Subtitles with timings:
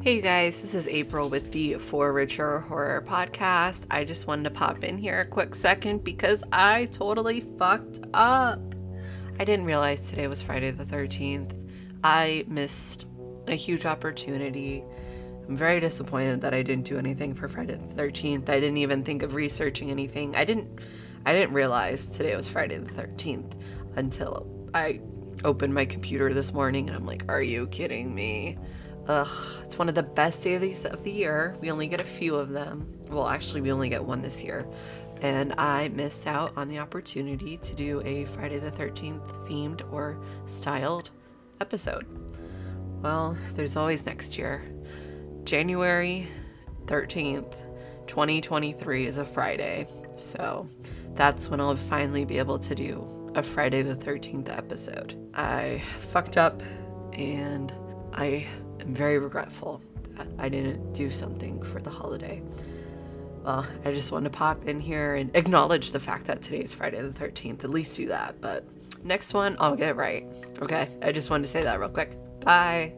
[0.00, 3.84] Hey guys, this is April with the For Richer Horror Podcast.
[3.90, 8.60] I just wanted to pop in here a quick second because I totally fucked up.
[9.40, 11.52] I didn't realize today was Friday the 13th.
[12.04, 13.06] I missed
[13.48, 14.84] a huge opportunity.
[15.48, 18.48] I'm very disappointed that I didn't do anything for Friday the 13th.
[18.48, 20.36] I didn't even think of researching anything.
[20.36, 20.78] I didn't
[21.26, 23.60] I didn't realize today was Friday the 13th
[23.96, 25.00] until I
[25.42, 28.56] opened my computer this morning and I'm like, "Are you kidding me?"
[29.08, 29.28] Ugh,
[29.64, 31.56] it's one of the best days of the year.
[31.62, 32.86] We only get a few of them.
[33.08, 34.66] Well, actually, we only get one this year.
[35.22, 40.20] And I missed out on the opportunity to do a Friday the 13th themed or
[40.44, 41.10] styled
[41.62, 42.06] episode.
[43.02, 44.62] Well, there's always next year.
[45.44, 46.26] January
[46.84, 47.54] 13th,
[48.06, 49.86] 2023 is a Friday.
[50.16, 50.68] So
[51.14, 55.16] that's when I'll finally be able to do a Friday the 13th episode.
[55.34, 56.62] I fucked up
[57.14, 57.72] and
[58.12, 58.46] I
[58.88, 59.80] am very regretful
[60.16, 62.42] that I didn't do something for the holiday.
[63.44, 66.72] Well, I just wanted to pop in here and acknowledge the fact that today is
[66.72, 67.64] Friday the 13th.
[67.64, 68.40] At least do that.
[68.40, 68.64] But
[69.04, 70.26] next one, I'll get it right.
[70.60, 70.88] Okay?
[71.02, 72.16] I just wanted to say that real quick.
[72.40, 72.94] Bye.